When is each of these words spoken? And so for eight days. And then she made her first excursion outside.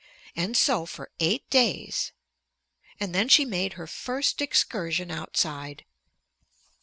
And 0.35 0.57
so 0.57 0.87
for 0.87 1.11
eight 1.19 1.47
days. 1.51 2.11
And 2.99 3.13
then 3.13 3.29
she 3.29 3.45
made 3.45 3.73
her 3.73 3.85
first 3.85 4.41
excursion 4.41 5.11
outside. 5.11 5.85